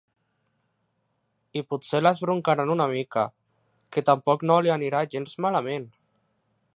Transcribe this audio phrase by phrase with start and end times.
[1.61, 3.27] I potser l'esbroncaran una mica,
[3.97, 5.89] que tampoc no li anirà gens malament.